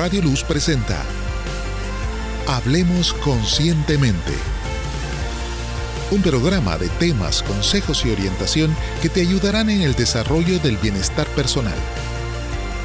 Radio 0.00 0.22
Luz 0.22 0.42
presenta 0.44 1.04
Hablemos 2.48 3.12
Conscientemente. 3.12 4.32
Un 6.10 6.22
programa 6.22 6.78
de 6.78 6.88
temas, 6.88 7.42
consejos 7.42 8.06
y 8.06 8.10
orientación 8.10 8.74
que 9.02 9.10
te 9.10 9.20
ayudarán 9.20 9.68
en 9.68 9.82
el 9.82 9.94
desarrollo 9.94 10.58
del 10.60 10.78
bienestar 10.78 11.26
personal. 11.34 11.76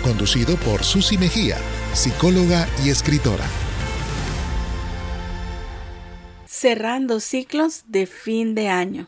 Conducido 0.04 0.57
por 0.57 0.83
Susi 0.83 1.17
Mejía, 1.17 1.57
psicóloga 1.93 2.67
y 2.83 2.89
escritora. 2.89 3.45
Cerrando 6.45 7.21
ciclos 7.21 7.85
de 7.87 8.07
fin 8.07 8.55
de 8.55 8.67
año. 8.67 9.07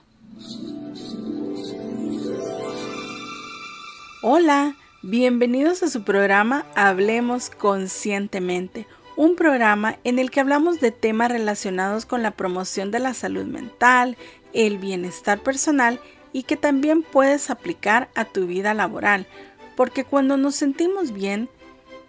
Hola, 4.22 4.78
bienvenidos 5.04 5.84
a 5.84 5.90
su 5.90 6.04
programa 6.04 6.66
Hablemos 6.76 7.50
Conscientemente, 7.50 8.88
un 9.16 9.36
programa 9.36 9.98
en 10.04 10.18
el 10.18 10.32
que 10.32 10.40
hablamos 10.40 10.80
de 10.80 10.92
temas 10.92 11.32
relacionados 11.32 12.06
con 12.06 12.24
la 12.24 12.32
promoción 12.32 12.90
de 12.90 13.00
la 13.00 13.14
salud 13.14 13.46
mental, 13.46 14.18
el 14.54 14.78
bienestar 14.80 15.40
personal 15.40 16.00
y 16.34 16.44
que 16.44 16.58
también 16.58 17.04
puedes 17.04 17.50
aplicar 17.50 18.10
a 18.16 18.26
tu 18.26 18.48
vida 18.48 18.74
laboral, 18.74 19.28
porque 19.76 20.04
cuando 20.04 20.36
nos 20.36 20.56
sentimos 20.56 21.12
bien, 21.12 21.48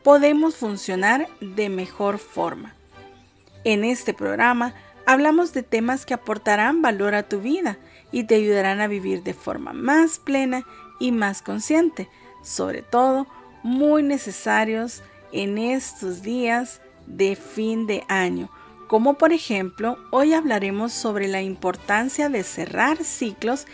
podemos 0.03 0.57
funcionar 0.57 1.29
de 1.41 1.69
mejor 1.69 2.19
forma. 2.19 2.75
En 3.65 3.84
este 3.84 4.15
programa 4.15 4.75
hablamos 5.05 5.53
de 5.53 5.62
temas 5.62 6.07
que 6.07 6.15
aportarán 6.15 6.81
valor 6.81 7.15
a 7.15 7.29
tu 7.29 7.41
vida 7.41 7.79
y 8.12 8.25
te 8.25 8.37
ayudarán 8.37 8.81
a 8.81 8.87
vivir 8.87 9.23
de 9.23 9.34
forma 9.34 9.75
más 9.75 10.19
plena 10.19 10.65
y 10.98 11.12
más 11.12 11.43
consciente, 11.43 12.09
sobre 12.42 12.83
todo 12.83 13.27
muy 13.62 14.02
necesarios 14.02 15.02
en 15.33 15.59
estos 15.59 16.23
días 16.23 16.80
de 17.06 17.37
fin 17.37 17.87
de 17.87 18.05
año, 18.08 18.50
como 18.86 19.14
por 19.14 19.33
ejemplo 19.33 19.98
hoy 20.11 20.33
hablaremos 20.33 20.92
sobre 20.92 21.28
la 21.28 21.42
importancia 21.42 22.28
de 22.28 22.42
cerrar 22.42 23.05
ciclos 23.05 23.67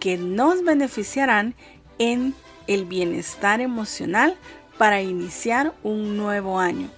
que 0.00 0.16
nos 0.16 0.64
beneficiarán 0.64 1.54
en 1.98 2.34
el 2.66 2.84
bienestar 2.84 3.60
emocional 3.60 4.36
para 4.76 5.02
iniciar 5.02 5.74
un 5.82 6.16
nuevo 6.16 6.58
año. 6.58 6.88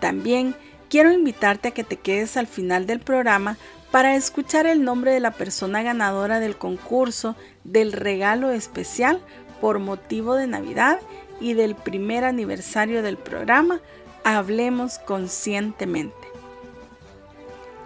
También 0.00 0.56
quiero 0.88 1.12
invitarte 1.12 1.68
a 1.68 1.70
que 1.72 1.84
te 1.84 1.96
quedes 1.96 2.36
al 2.36 2.46
final 2.46 2.86
del 2.86 3.00
programa 3.00 3.58
para 3.90 4.14
escuchar 4.14 4.66
el 4.66 4.84
nombre 4.84 5.12
de 5.12 5.20
la 5.20 5.32
persona 5.32 5.82
ganadora 5.82 6.40
del 6.40 6.56
concurso 6.56 7.36
del 7.64 7.92
regalo 7.92 8.50
especial 8.50 9.20
por 9.60 9.78
motivo 9.78 10.34
de 10.34 10.46
Navidad 10.46 11.00
y 11.40 11.54
del 11.54 11.74
primer 11.74 12.24
aniversario 12.24 13.02
del 13.02 13.16
programa 13.16 13.80
Hablemos 14.24 14.98
Conscientemente. 14.98 16.14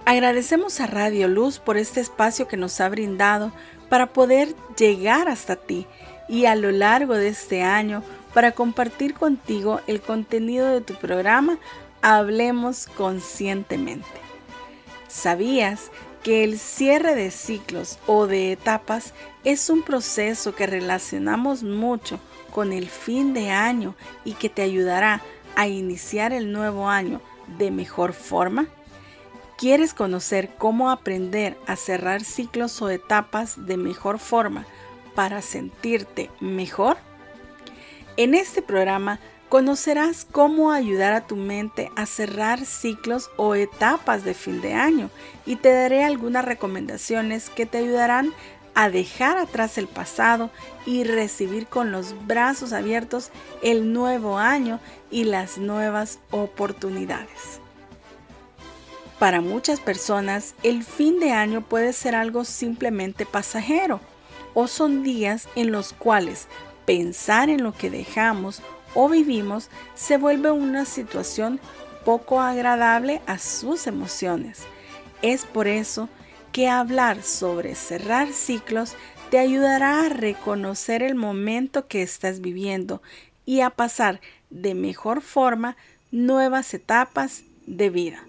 Agradecemos 0.04 0.80
a 0.80 0.86
Radio 0.86 1.28
Luz 1.28 1.58
por 1.58 1.76
este 1.76 2.00
espacio 2.00 2.46
que 2.46 2.56
nos 2.56 2.80
ha 2.80 2.88
brindado 2.88 3.52
para 3.88 4.12
poder 4.12 4.54
llegar 4.76 5.28
hasta 5.28 5.56
ti 5.56 5.86
y 6.28 6.46
a 6.46 6.56
lo 6.56 6.70
largo 6.72 7.14
de 7.14 7.28
este 7.28 7.62
año 7.62 8.02
para 8.34 8.52
compartir 8.52 9.14
contigo 9.14 9.80
el 9.86 10.00
contenido 10.00 10.68
de 10.68 10.80
tu 10.80 10.94
programa 10.94 11.58
Hablemos 12.02 12.86
Conscientemente. 12.86 14.06
¿Sabías 15.08 15.90
que 16.24 16.42
el 16.42 16.58
cierre 16.58 17.14
de 17.14 17.30
ciclos 17.30 17.98
o 18.06 18.26
de 18.26 18.50
etapas 18.50 19.12
es 19.44 19.68
un 19.68 19.82
proceso 19.82 20.54
que 20.54 20.66
relacionamos 20.66 21.62
mucho 21.62 22.18
con 22.50 22.72
el 22.72 22.88
fin 22.88 23.34
de 23.34 23.50
año 23.50 23.94
y 24.24 24.32
que 24.32 24.48
te 24.48 24.62
ayudará 24.62 25.20
a 25.54 25.68
iniciar 25.68 26.32
el 26.32 26.50
nuevo 26.50 26.88
año 26.88 27.20
de 27.58 27.70
mejor 27.70 28.14
forma? 28.14 28.66
¿Quieres 29.58 29.92
conocer 29.92 30.50
cómo 30.56 30.90
aprender 30.90 31.58
a 31.66 31.76
cerrar 31.76 32.24
ciclos 32.24 32.80
o 32.80 32.88
etapas 32.88 33.66
de 33.66 33.76
mejor 33.76 34.18
forma 34.18 34.66
para 35.14 35.42
sentirte 35.42 36.30
mejor? 36.40 36.96
En 38.16 38.34
este 38.34 38.62
programa 38.62 39.20
conocerás 39.54 40.26
cómo 40.32 40.72
ayudar 40.72 41.12
a 41.12 41.28
tu 41.28 41.36
mente 41.36 41.92
a 41.94 42.06
cerrar 42.06 42.66
ciclos 42.66 43.30
o 43.36 43.54
etapas 43.54 44.24
de 44.24 44.34
fin 44.34 44.60
de 44.60 44.72
año 44.74 45.10
y 45.46 45.54
te 45.54 45.72
daré 45.72 46.02
algunas 46.02 46.44
recomendaciones 46.44 47.50
que 47.50 47.64
te 47.64 47.78
ayudarán 47.78 48.34
a 48.74 48.90
dejar 48.90 49.38
atrás 49.38 49.78
el 49.78 49.86
pasado 49.86 50.50
y 50.86 51.04
recibir 51.04 51.68
con 51.68 51.92
los 51.92 52.16
brazos 52.26 52.72
abiertos 52.72 53.30
el 53.62 53.92
nuevo 53.92 54.38
año 54.38 54.80
y 55.08 55.22
las 55.22 55.56
nuevas 55.56 56.18
oportunidades. 56.32 57.60
Para 59.20 59.40
muchas 59.40 59.78
personas, 59.78 60.56
el 60.64 60.82
fin 60.82 61.20
de 61.20 61.30
año 61.30 61.60
puede 61.60 61.92
ser 61.92 62.16
algo 62.16 62.44
simplemente 62.44 63.24
pasajero 63.24 64.00
o 64.52 64.66
son 64.66 65.04
días 65.04 65.46
en 65.54 65.70
los 65.70 65.92
cuales 65.92 66.48
pensar 66.86 67.50
en 67.50 67.62
lo 67.62 67.72
que 67.72 67.88
dejamos 67.88 68.60
o 68.94 69.08
vivimos 69.08 69.70
se 69.94 70.16
vuelve 70.16 70.50
una 70.50 70.84
situación 70.84 71.60
poco 72.04 72.40
agradable 72.40 73.20
a 73.26 73.38
sus 73.38 73.86
emociones. 73.86 74.62
Es 75.22 75.44
por 75.44 75.66
eso 75.68 76.08
que 76.52 76.68
hablar 76.68 77.22
sobre 77.22 77.74
cerrar 77.74 78.32
ciclos 78.32 78.94
te 79.30 79.38
ayudará 79.38 80.06
a 80.06 80.08
reconocer 80.08 81.02
el 81.02 81.14
momento 81.14 81.88
que 81.88 82.02
estás 82.02 82.40
viviendo 82.40 83.02
y 83.44 83.60
a 83.60 83.70
pasar 83.70 84.20
de 84.50 84.74
mejor 84.74 85.22
forma 85.22 85.76
nuevas 86.12 86.72
etapas 86.74 87.42
de 87.66 87.90
vida. 87.90 88.24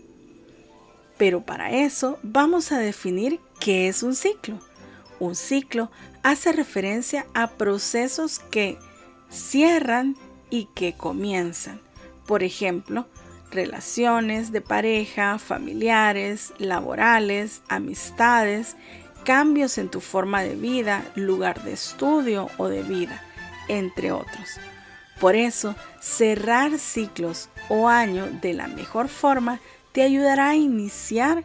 Pero 1.17 1.41
para 1.45 1.71
eso 1.71 2.17
vamos 2.23 2.71
a 2.71 2.79
definir 2.79 3.39
qué 3.59 3.87
es 3.87 4.03
un 4.03 4.15
ciclo. 4.15 4.59
Un 5.19 5.35
ciclo 5.35 5.91
hace 6.23 6.51
referencia 6.51 7.25
a 7.33 7.51
procesos 7.51 8.39
que 8.39 8.77
cierran 9.29 10.15
y 10.55 10.69
que 10.73 10.93
comienzan. 10.93 11.81
Por 12.25 12.41
ejemplo, 12.41 13.07
relaciones 13.51 14.53
de 14.53 14.61
pareja, 14.61 15.37
familiares, 15.37 16.53
laborales, 16.59 17.61
amistades, 17.67 18.77
cambios 19.25 19.77
en 19.77 19.89
tu 19.89 19.99
forma 19.99 20.43
de 20.43 20.55
vida, 20.55 21.03
lugar 21.15 21.61
de 21.63 21.73
estudio 21.73 22.49
o 22.57 22.69
de 22.69 22.83
vida, 22.83 23.21
entre 23.67 24.13
otros. 24.13 24.59
Por 25.19 25.35
eso, 25.35 25.75
cerrar 25.99 26.79
ciclos 26.79 27.49
o 27.67 27.89
año 27.89 28.25
de 28.41 28.53
la 28.53 28.67
mejor 28.67 29.09
forma 29.09 29.59
te 29.91 30.03
ayudará 30.03 30.51
a 30.51 30.55
iniciar 30.55 31.43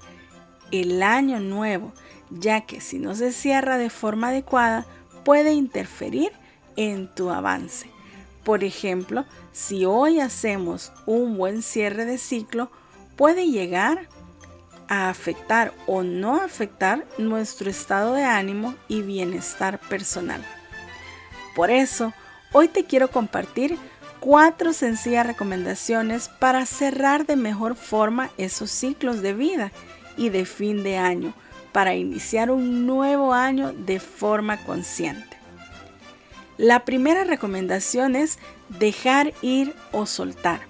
el 0.70 1.02
año 1.02 1.40
nuevo, 1.40 1.92
ya 2.30 2.60
que 2.60 2.80
si 2.80 3.00
no 3.00 3.16
se 3.16 3.32
cierra 3.32 3.76
de 3.76 3.90
forma 3.90 4.28
adecuada, 4.28 4.86
puede 5.24 5.52
interferir 5.52 6.30
en 6.76 7.12
tu 7.12 7.30
avance. 7.30 7.90
Por 8.44 8.64
ejemplo, 8.64 9.24
si 9.52 9.84
hoy 9.84 10.20
hacemos 10.20 10.92
un 11.06 11.36
buen 11.36 11.62
cierre 11.62 12.04
de 12.04 12.18
ciclo, 12.18 12.70
puede 13.16 13.48
llegar 13.48 14.08
a 14.88 15.08
afectar 15.08 15.72
o 15.86 16.02
no 16.02 16.36
afectar 16.40 17.06
nuestro 17.18 17.70
estado 17.70 18.14
de 18.14 18.24
ánimo 18.24 18.74
y 18.88 19.02
bienestar 19.02 19.78
personal. 19.78 20.44
Por 21.54 21.70
eso, 21.70 22.12
hoy 22.52 22.68
te 22.68 22.84
quiero 22.84 23.08
compartir 23.08 23.78
cuatro 24.20 24.72
sencillas 24.72 25.26
recomendaciones 25.26 26.28
para 26.28 26.66
cerrar 26.66 27.26
de 27.26 27.36
mejor 27.36 27.76
forma 27.76 28.30
esos 28.36 28.70
ciclos 28.70 29.22
de 29.22 29.32
vida 29.32 29.72
y 30.16 30.28
de 30.28 30.44
fin 30.44 30.82
de 30.82 30.98
año, 30.98 31.34
para 31.72 31.94
iniciar 31.94 32.50
un 32.50 32.86
nuevo 32.86 33.32
año 33.32 33.72
de 33.72 34.00
forma 34.00 34.56
consciente. 34.64 35.39
La 36.60 36.84
primera 36.84 37.24
recomendación 37.24 38.14
es 38.14 38.38
dejar 38.68 39.32
ir 39.40 39.74
o 39.92 40.04
soltar. 40.04 40.60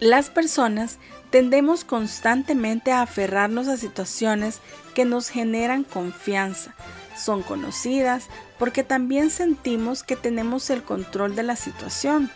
Las 0.00 0.30
personas 0.30 0.98
tendemos 1.28 1.84
constantemente 1.84 2.90
a 2.90 3.02
aferrarnos 3.02 3.68
a 3.68 3.76
situaciones 3.76 4.60
que 4.94 5.04
nos 5.04 5.28
generan 5.28 5.84
confianza, 5.84 6.74
son 7.14 7.42
conocidas 7.42 8.28
porque 8.58 8.82
también 8.82 9.28
sentimos 9.28 10.02
que 10.02 10.16
tenemos 10.16 10.70
el 10.70 10.82
control 10.82 11.36
de 11.36 11.42
la 11.42 11.54
situación, 11.54 12.30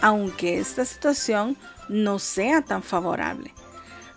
aunque 0.00 0.60
esta 0.60 0.84
situación 0.84 1.56
no 1.88 2.20
sea 2.20 2.62
tan 2.62 2.84
favorable. 2.84 3.52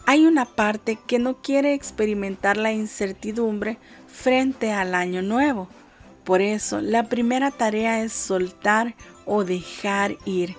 Hay 0.06 0.28
una 0.28 0.46
parte 0.46 1.00
que 1.08 1.18
no 1.18 1.42
quiere 1.42 1.74
experimentar 1.74 2.58
la 2.58 2.74
incertidumbre 2.74 3.80
frente 4.08 4.72
al 4.72 4.94
año 4.94 5.24
nuevo 5.24 5.68
por 6.30 6.44
eso, 6.44 6.80
la 6.80 7.06
primera 7.06 7.50
tarea 7.50 8.04
es 8.04 8.14
soltar 8.14 8.94
o 9.26 9.44
dejar 9.44 10.16
ir. 10.26 10.56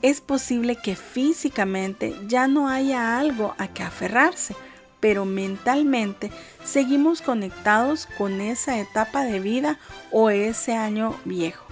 Es 0.00 0.20
posible 0.20 0.76
que 0.76 0.94
físicamente 0.94 2.14
ya 2.28 2.46
no 2.46 2.68
haya 2.68 3.18
algo 3.18 3.52
a 3.58 3.66
que 3.66 3.82
aferrarse, 3.82 4.54
pero 5.00 5.24
mentalmente 5.24 6.30
seguimos 6.62 7.20
conectados 7.20 8.06
con 8.16 8.40
esa 8.40 8.78
etapa 8.78 9.24
de 9.24 9.40
vida 9.40 9.80
o 10.12 10.30
ese 10.30 10.74
año 10.74 11.16
viejo. 11.24 11.66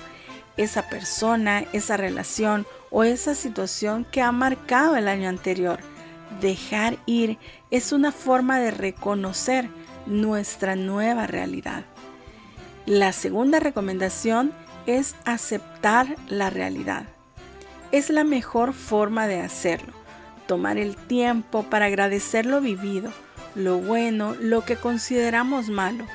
esa 0.57 0.89
persona, 0.89 1.67
esa 1.73 1.97
relación 1.97 2.67
o 2.91 3.05
esa 3.05 3.37
situación 3.37 4.05
que 4.11 4.23
ha 4.23 4.33
marcado 4.33 4.97
el 4.97 5.07
año 5.07 5.29
anterior. 5.29 5.79
Dejar 6.41 6.99
ir 7.07 7.39
es 7.71 7.93
una 7.93 8.11
forma 8.11 8.59
de 8.59 8.73
reconocer 8.73 9.69
nuestra 10.07 10.75
nueva 10.75 11.29
realidad. 11.29 11.85
La 12.87 13.13
segunda 13.13 13.59
recomendación 13.59 14.53
es 14.87 15.17
aceptar 15.25 16.15
la 16.29 16.51
realidad. 16.51 17.07
Es 17.91 18.11
la 18.11 18.23
mejor 18.23 18.75
forma 18.75 19.27
de 19.27 19.41
hacerlo. 19.41 19.93
Tomar 20.47 20.79
el 20.79 20.95
tiempo 20.95 21.65
para 21.65 21.87
agradecer 21.87 22.47
lo 22.47 22.61
vivido, 22.61 23.11
lo 23.57 23.79
bueno, 23.79 24.37
lo 24.39 24.65
que 24.65 24.77
consideramos 24.77 25.69
malo. 25.69 26.07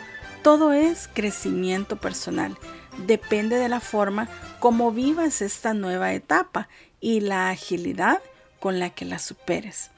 Todo 0.44 0.72
es 0.72 1.10
crecimiento 1.14 1.98
personal. 1.98 2.58
Depende 3.06 3.58
de 3.58 3.68
la 3.68 3.82
forma 3.82 4.30
como 4.62 4.94
vivas 4.94 5.42
esta 5.42 5.74
nueva 5.74 6.14
etapa 6.14 6.70
y 7.02 7.20
la 7.20 7.50
agilidad 7.50 8.22
con 8.62 8.80
la 8.80 8.92
que 8.92 9.04
la 9.04 9.20
superes. 9.20 9.92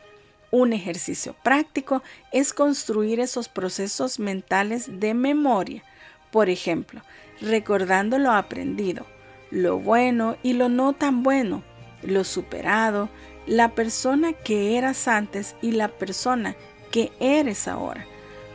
Un 0.49 0.73
ejercicio 0.73 1.35
práctico 1.43 2.01
es 2.31 2.51
construir 2.51 3.19
esos 3.19 3.47
procesos 3.47 4.17
mentales 4.17 4.99
de 4.99 5.13
memoria 5.13 5.83
por 6.33 6.49
ejemplo, 6.49 7.01
recordando 7.41 8.17
lo 8.17 8.31
aprendido, 8.31 9.05
lo 9.51 9.77
bueno 9.77 10.35
y 10.41 10.53
lo 10.53 10.67
no 10.67 10.93
tan 10.93 11.21
bueno, 11.21 11.61
lo 12.01 12.23
superado, 12.23 13.07
la 13.45 13.75
persona 13.75 14.33
que 14.33 14.75
eras 14.75 15.07
antes 15.07 15.55
y 15.61 15.73
la 15.73 15.89
persona 15.89 16.55
que 16.89 17.11
eres 17.19 17.67
ahora. 17.67 18.07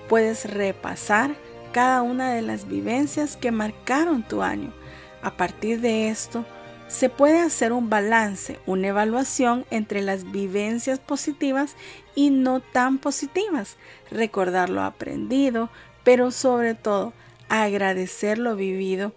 Puedes 0.08 0.44
repasar 0.52 1.36
cada 1.70 2.02
una 2.02 2.32
de 2.32 2.42
las 2.42 2.66
vivencias 2.66 3.36
que 3.36 3.52
marcaron 3.52 4.24
tu 4.26 4.42
año. 4.42 4.74
A 5.22 5.36
partir 5.36 5.80
de 5.80 6.08
esto, 6.08 6.44
se 6.88 7.08
puede 7.08 7.38
hacer 7.38 7.72
un 7.72 7.88
balance, 7.88 8.58
una 8.66 8.88
evaluación 8.88 9.66
entre 9.70 10.02
las 10.02 10.32
vivencias 10.32 10.98
positivas 10.98 11.76
y 12.16 12.30
no 12.30 12.58
tan 12.58 12.98
positivas, 12.98 13.76
recordar 14.10 14.68
lo 14.68 14.82
aprendido, 14.82 15.70
pero 16.02 16.32
sobre 16.32 16.74
todo 16.74 17.12
agradecer 17.48 18.38
lo 18.38 18.56
vivido 18.56 19.12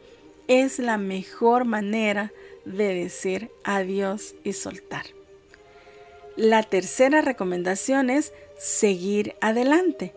es 0.47 0.79
la 0.79 0.97
mejor 0.97 1.65
manera 1.65 2.31
de 2.65 2.93
decir 2.93 3.49
adiós 3.63 4.35
y 4.43 4.53
soltar. 4.53 5.05
La 6.35 6.63
tercera 6.63 7.21
recomendación 7.21 8.09
es 8.09 8.33
seguir 8.57 9.35
adelante. 9.41 10.13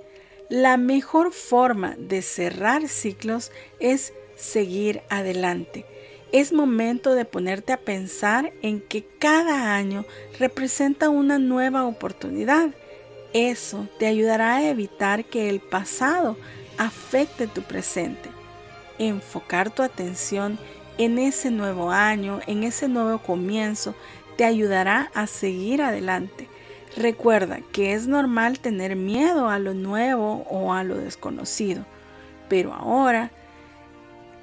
La 0.48 0.76
mejor 0.76 1.32
forma 1.32 1.96
de 1.98 2.22
cerrar 2.22 2.88
ciclos 2.88 3.50
es 3.80 4.12
seguir 4.36 5.02
adelante. 5.08 5.86
Es 6.32 6.52
momento 6.52 7.14
de 7.14 7.24
ponerte 7.24 7.72
a 7.72 7.80
pensar 7.80 8.52
en 8.62 8.80
que 8.80 9.04
cada 9.18 9.74
año 9.74 10.04
representa 10.38 11.08
una 11.08 11.38
nueva 11.38 11.84
oportunidad. 11.84 12.70
Eso 13.32 13.88
te 13.98 14.06
ayudará 14.06 14.56
a 14.56 14.68
evitar 14.68 15.24
que 15.24 15.48
el 15.48 15.60
pasado 15.60 16.36
afecte 16.78 17.46
tu 17.46 17.62
presente. 17.62 18.30
Enfocar 18.98 19.70
tu 19.70 19.82
atención 19.82 20.58
en 20.98 21.18
ese 21.18 21.50
nuevo 21.50 21.90
año, 21.90 22.40
en 22.46 22.62
ese 22.62 22.88
nuevo 22.88 23.18
comienzo, 23.18 23.94
te 24.36 24.44
ayudará 24.44 25.10
a 25.14 25.26
seguir 25.26 25.82
adelante. 25.82 26.48
Recuerda 26.96 27.60
que 27.72 27.94
es 27.94 28.06
normal 28.06 28.60
tener 28.60 28.94
miedo 28.94 29.48
a 29.48 29.58
lo 29.58 29.74
nuevo 29.74 30.46
o 30.48 30.72
a 30.72 30.84
lo 30.84 30.96
desconocido, 30.96 31.84
pero 32.48 32.72
ahora 32.72 33.32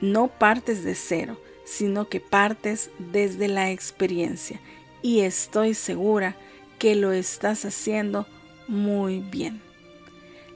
no 0.02 0.28
partes 0.28 0.84
de 0.84 0.96
cero, 0.96 1.38
sino 1.64 2.10
que 2.10 2.20
partes 2.20 2.90
desde 3.00 3.48
la 3.48 3.72
experiencia 3.72 4.60
y 5.02 5.22
estoy 5.22 5.74
segura 5.74 6.36
que 6.80 6.96
lo 6.96 7.12
estás 7.12 7.66
haciendo 7.66 8.28
muy 8.68 9.20
bien. 9.20 9.62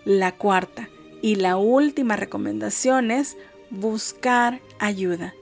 La 0.04 0.34
cuarta, 0.34 0.90
y 1.26 1.38
la 1.38 1.58
última 1.58 2.16
recomendación 2.16 3.10
es 3.10 3.36
buscar 3.72 4.62
ayuda. 4.78 5.34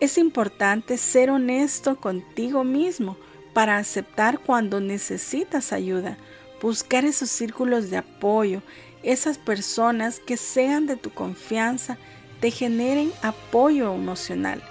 Es 0.00 0.16
importante 0.16 0.96
ser 0.96 1.28
honesto 1.28 1.96
contigo 2.00 2.64
mismo 2.64 3.18
para 3.52 3.76
aceptar 3.76 4.38
cuando 4.38 4.80
necesitas 4.80 5.74
ayuda. 5.74 6.16
Buscar 6.62 7.04
esos 7.04 7.28
círculos 7.28 7.90
de 7.90 7.98
apoyo, 7.98 8.62
esas 9.02 9.36
personas 9.36 10.20
que 10.20 10.38
sean 10.38 10.86
de 10.86 10.96
tu 10.96 11.10
confianza, 11.10 11.98
te 12.40 12.50
generen 12.50 13.12
apoyo 13.20 13.92
emocional. 13.92 14.62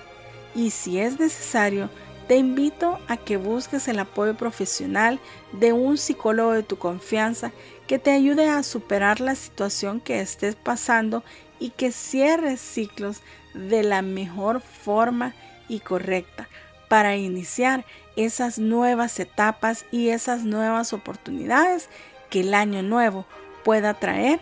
Y 0.55 0.71
si 0.71 0.97
es 0.97 1.19
necesario, 1.19 1.91
te 2.27 2.37
invito 2.37 2.99
a 3.07 3.17
que 3.17 3.37
busques 3.37 3.87
el 3.87 3.99
apoyo 3.99 4.35
profesional 4.35 5.19
de 5.51 5.73
un 5.73 5.97
psicólogo 5.97 6.51
de 6.51 6.63
tu 6.63 6.77
confianza 6.77 7.51
que 7.87 7.99
te 7.99 8.11
ayude 8.11 8.49
a 8.49 8.63
superar 8.63 9.19
la 9.19 9.35
situación 9.35 9.99
que 9.99 10.19
estés 10.19 10.55
pasando 10.55 11.23
y 11.59 11.69
que 11.69 11.91
cierres 11.91 12.59
ciclos 12.59 13.21
de 13.53 13.83
la 13.83 14.01
mejor 14.01 14.61
forma 14.61 15.35
y 15.69 15.79
correcta 15.79 16.49
para 16.89 17.15
iniciar 17.15 17.85
esas 18.15 18.59
nuevas 18.59 19.19
etapas 19.19 19.85
y 19.91 20.09
esas 20.09 20.43
nuevas 20.43 20.93
oportunidades 20.93 21.89
que 22.29 22.41
el 22.41 22.53
año 22.53 22.81
nuevo 22.81 23.25
pueda 23.63 23.93
traer 23.93 24.39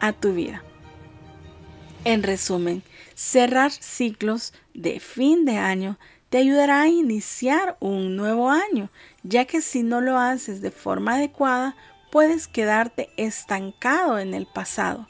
a 0.00 0.12
tu 0.12 0.32
vida. 0.32 0.62
En 2.04 2.22
resumen, 2.22 2.82
cerrar 3.14 3.72
ciclos 3.72 4.52
de 4.74 5.00
fin 5.00 5.44
de 5.44 5.56
año 5.56 5.98
te 6.30 6.38
ayudará 6.38 6.82
a 6.82 6.88
iniciar 6.88 7.76
un 7.80 8.16
nuevo 8.16 8.50
año, 8.50 8.90
ya 9.22 9.44
que 9.44 9.60
si 9.60 9.82
no 9.82 10.00
lo 10.00 10.18
haces 10.18 10.60
de 10.60 10.70
forma 10.70 11.14
adecuada, 11.14 11.76
puedes 12.10 12.48
quedarte 12.48 13.10
estancado 13.16 14.18
en 14.18 14.34
el 14.34 14.46
pasado. 14.46 15.08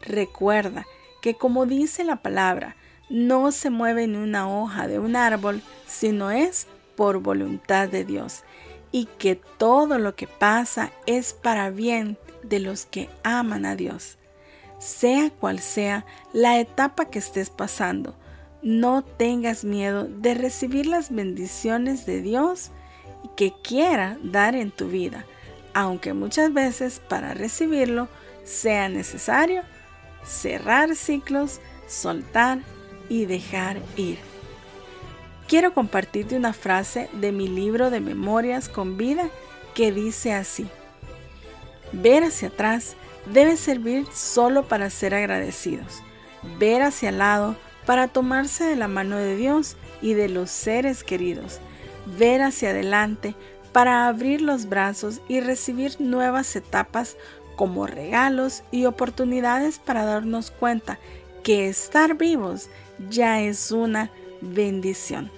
Recuerda 0.00 0.84
que 1.20 1.34
como 1.34 1.66
dice 1.66 2.04
la 2.04 2.16
palabra, 2.16 2.76
no 3.08 3.52
se 3.52 3.70
mueve 3.70 4.06
ni 4.06 4.16
una 4.16 4.48
hoja 4.48 4.86
de 4.88 4.98
un 4.98 5.16
árbol, 5.16 5.62
sino 5.86 6.30
es 6.30 6.66
por 6.96 7.20
voluntad 7.20 7.88
de 7.88 8.04
Dios, 8.04 8.42
y 8.90 9.06
que 9.18 9.36
todo 9.36 9.98
lo 9.98 10.14
que 10.14 10.26
pasa 10.26 10.90
es 11.06 11.32
para 11.32 11.70
bien 11.70 12.18
de 12.42 12.58
los 12.58 12.86
que 12.86 13.08
aman 13.22 13.66
a 13.66 13.76
Dios. 13.76 14.18
Sea 14.78 15.30
cual 15.30 15.60
sea 15.60 16.04
la 16.32 16.58
etapa 16.58 17.06
que 17.06 17.18
estés 17.18 17.50
pasando, 17.50 18.16
no 18.62 19.02
tengas 19.02 19.64
miedo 19.64 20.04
de 20.04 20.34
recibir 20.34 20.86
las 20.86 21.10
bendiciones 21.10 22.06
de 22.06 22.22
Dios 22.22 22.70
que 23.36 23.52
quiera 23.62 24.18
dar 24.22 24.54
en 24.54 24.70
tu 24.70 24.88
vida, 24.88 25.24
aunque 25.74 26.12
muchas 26.12 26.52
veces 26.52 27.00
para 27.08 27.34
recibirlo 27.34 28.08
sea 28.44 28.88
necesario 28.88 29.62
cerrar 30.24 30.94
ciclos, 30.94 31.60
soltar 31.86 32.60
y 33.08 33.26
dejar 33.26 33.78
ir. 33.96 34.18
Quiero 35.48 35.74
compartirte 35.74 36.36
una 36.36 36.52
frase 36.52 37.08
de 37.12 37.32
mi 37.32 37.48
libro 37.48 37.90
de 37.90 38.00
memorias 38.00 38.68
con 38.68 38.96
vida 38.96 39.28
que 39.74 39.92
dice 39.92 40.32
así. 40.32 40.66
Ver 41.92 42.24
hacia 42.24 42.48
atrás 42.48 42.96
debe 43.26 43.56
servir 43.56 44.06
solo 44.12 44.66
para 44.66 44.88
ser 44.88 45.14
agradecidos. 45.14 46.02
Ver 46.58 46.82
hacia 46.82 47.10
el 47.10 47.18
lado 47.18 47.56
para 47.86 48.08
tomarse 48.08 48.64
de 48.64 48.76
la 48.76 48.88
mano 48.88 49.16
de 49.16 49.36
Dios 49.36 49.76
y 50.00 50.14
de 50.14 50.28
los 50.28 50.50
seres 50.50 51.04
queridos, 51.04 51.60
ver 52.18 52.42
hacia 52.42 52.70
adelante 52.70 53.34
para 53.72 54.06
abrir 54.06 54.42
los 54.42 54.68
brazos 54.68 55.20
y 55.28 55.40
recibir 55.40 56.00
nuevas 56.00 56.54
etapas 56.56 57.16
como 57.56 57.86
regalos 57.86 58.62
y 58.70 58.86
oportunidades 58.86 59.78
para 59.78 60.04
darnos 60.04 60.50
cuenta 60.50 60.98
que 61.42 61.68
estar 61.68 62.16
vivos 62.16 62.68
ya 63.10 63.40
es 63.40 63.72
una 63.72 64.10
bendición. 64.40 65.30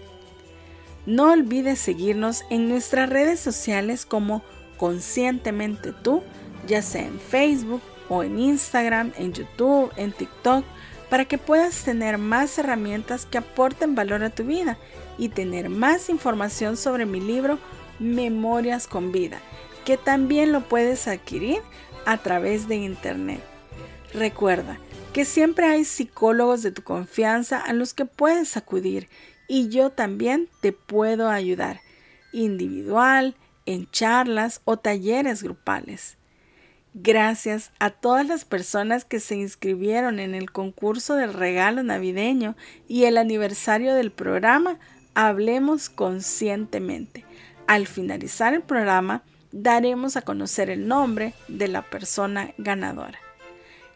No 1.06 1.32
olvides 1.32 1.78
seguirnos 1.78 2.44
en 2.50 2.68
nuestras 2.68 3.10
redes 3.10 3.40
sociales 3.40 4.06
como 4.06 4.42
Conscientemente 4.76 5.92
tú, 5.92 6.22
ya 6.66 6.82
sea 6.82 7.06
en 7.06 7.20
Facebook 7.20 7.80
o 8.08 8.22
en 8.22 8.38
Instagram, 8.38 9.12
en 9.16 9.32
YouTube, 9.32 9.92
en 9.96 10.12
TikTok 10.12 10.64
para 11.14 11.26
que 11.26 11.38
puedas 11.38 11.84
tener 11.84 12.18
más 12.18 12.58
herramientas 12.58 13.24
que 13.24 13.38
aporten 13.38 13.94
valor 13.94 14.24
a 14.24 14.30
tu 14.30 14.42
vida 14.42 14.78
y 15.16 15.28
tener 15.28 15.68
más 15.68 16.08
información 16.08 16.76
sobre 16.76 17.06
mi 17.06 17.20
libro 17.20 17.60
Memorias 18.00 18.88
con 18.88 19.12
Vida, 19.12 19.38
que 19.84 19.96
también 19.96 20.50
lo 20.50 20.62
puedes 20.62 21.06
adquirir 21.06 21.60
a 22.04 22.18
través 22.18 22.66
de 22.66 22.74
internet. 22.74 23.40
Recuerda 24.12 24.80
que 25.12 25.24
siempre 25.24 25.66
hay 25.66 25.84
psicólogos 25.84 26.64
de 26.64 26.72
tu 26.72 26.82
confianza 26.82 27.60
a 27.60 27.72
los 27.74 27.94
que 27.94 28.06
puedes 28.06 28.56
acudir 28.56 29.08
y 29.46 29.68
yo 29.68 29.90
también 29.90 30.48
te 30.62 30.72
puedo 30.72 31.30
ayudar, 31.30 31.80
individual, 32.32 33.36
en 33.66 33.88
charlas 33.92 34.62
o 34.64 34.78
talleres 34.78 35.44
grupales. 35.44 36.16
Gracias 36.96 37.72
a 37.80 37.90
todas 37.90 38.24
las 38.24 38.44
personas 38.44 39.04
que 39.04 39.18
se 39.18 39.34
inscribieron 39.34 40.20
en 40.20 40.32
el 40.36 40.52
concurso 40.52 41.16
del 41.16 41.34
regalo 41.34 41.82
navideño 41.82 42.54
y 42.86 43.04
el 43.04 43.18
aniversario 43.18 43.94
del 43.94 44.12
programa 44.12 44.78
Hablemos 45.14 45.90
conscientemente. 45.90 47.24
Al 47.66 47.88
finalizar 47.88 48.54
el 48.54 48.62
programa, 48.62 49.22
daremos 49.50 50.16
a 50.16 50.22
conocer 50.22 50.70
el 50.70 50.86
nombre 50.86 51.34
de 51.48 51.66
la 51.66 51.82
persona 51.82 52.54
ganadora. 52.58 53.18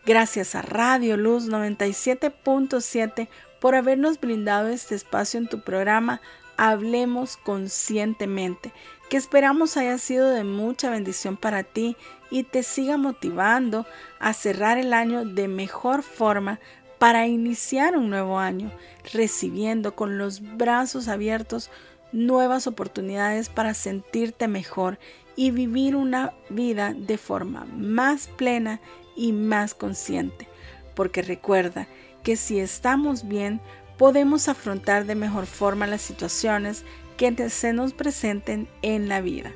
Gracias 0.05 0.57
a 0.57 0.63
Radio 0.63 1.17
Luz 1.17 1.49
97.7 1.49 3.29
por 3.61 3.77
habernos 3.77 4.19
brindado 4.19 4.69
este 4.71 4.97
espacio 4.97 5.39
en 5.39 5.49
tu 5.49 5.61
programa 5.61 6.21
Hablemos 6.57 7.37
conscientemente, 7.37 8.73
que 9.09 9.17
esperamos 9.17 9.77
haya 9.77 9.99
sido 9.99 10.31
de 10.31 10.45
mucha 10.45 10.91
bendición 10.91 11.37
para 11.37 11.63
ti 11.63 11.97
y 12.31 12.43
te 12.43 12.63
siga 12.63 12.97
motivando 12.97 13.87
a 14.21 14.33
cerrar 14.35 14.79
el 14.79 14.93
año 14.93 15.25
de 15.25 15.49
mejor 15.49 16.03
forma 16.03 16.61
para 16.99 17.27
iniciar 17.27 17.97
un 17.97 18.11
nuevo 18.11 18.39
año, 18.39 18.73
recibiendo 19.13 19.95
con 19.95 20.19
los 20.19 20.57
brazos 20.57 21.09
abiertos 21.09 21.71
nuevas 22.13 22.67
oportunidades 22.67 23.49
para 23.49 23.75
sentirte 23.75 24.49
mejor 24.49 24.99
y 25.37 25.53
vivir 25.53 25.95
una 25.95 26.33
vida 26.51 26.95
de 26.95 27.17
forma 27.17 27.67
más 27.77 28.27
plena 28.27 28.81
y 29.17 29.33
más 29.33 29.75
consciente, 29.75 30.49
porque 30.95 31.23
recuerda 31.23 31.87
que 32.23 32.37
si 32.37 32.59
estamos 32.59 33.29
bien, 33.29 33.61
podemos 33.97 34.49
afrontar 34.49 35.07
de 35.07 35.15
mejor 35.15 35.47
forma 35.47 35.87
las 35.87 36.03
situaciones 36.03 36.85
que 37.19 37.51
se 37.51 37.75
nos 37.75 37.93
presenten 37.93 38.67
en 38.81 39.11
la 39.11 39.21
vida. 39.21 39.53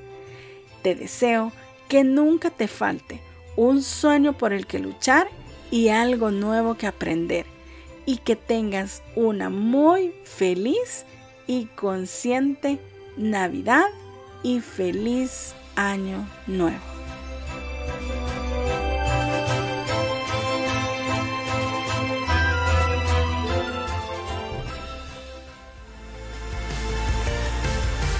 Te 0.82 0.94
deseo 0.94 1.52
que 1.88 2.04
nunca 2.04 2.50
te 2.50 2.68
falte 2.68 3.22
un 3.56 3.82
sueño 3.82 4.36
por 4.36 4.52
el 4.52 4.66
que 4.66 4.78
luchar 4.78 5.28
y 5.70 5.88
algo 5.88 6.30
nuevo 6.30 6.74
que 6.74 6.86
aprender 6.86 7.46
y 8.04 8.18
que 8.18 8.36
tengas 8.36 9.02
una 9.16 9.48
muy 9.48 10.12
feliz 10.24 11.06
y 11.46 11.66
consciente 11.66 12.78
Navidad 13.16 13.86
y 14.42 14.60
feliz 14.60 15.54
año 15.76 16.28
nuevo. 16.46 16.91